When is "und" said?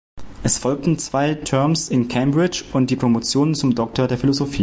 2.73-2.89